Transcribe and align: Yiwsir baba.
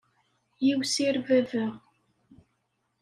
Yiwsir 0.65 1.15
baba. 1.29 1.65